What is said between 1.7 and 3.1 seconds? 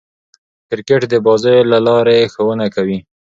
له لاري ښوونه کوي.